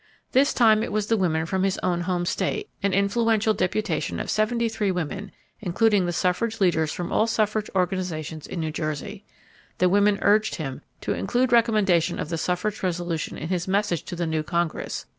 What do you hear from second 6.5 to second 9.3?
leaders from all suffrage organizations in New Jersey.